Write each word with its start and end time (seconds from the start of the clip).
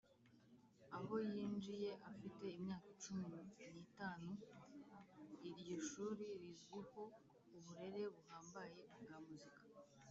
aho 0.97 1.15
yinjiye 1.31 1.91
afite 2.09 2.45
imyaka 2.57 2.87
cumi 3.03 3.29
n’itatu. 3.73 4.29
Iryo 5.49 5.77
shuri 5.89 6.25
rizwiho 6.41 7.03
uburere 7.57 8.01
buhambaye 8.13 8.79
bwa 9.01 9.17
muzika 9.25 9.63